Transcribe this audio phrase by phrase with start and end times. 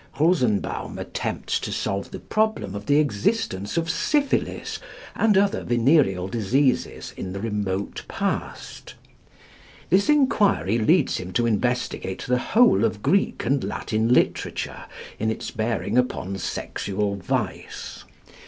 [0.19, 4.79] Rosenbaum attempts to solve the problem of the existence of syphilis
[5.13, 8.95] and other venereal diseases in the remote past.
[9.91, 14.85] This enquiry leads him to investigate the whole of Greek and Latin literature
[15.19, 18.03] in its bearing upon sexual vice.